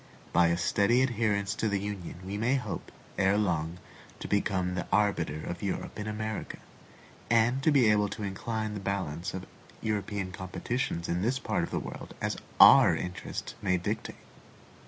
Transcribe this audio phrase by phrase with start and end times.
[0.33, 3.77] By a steady adherence to the Union we may hope, erelong,
[4.19, 6.57] to become the arbiter of Europe in America,
[7.29, 9.45] and to be able to incline the balance of
[9.79, 14.15] European competitions in this part of the world as our interest may dictate.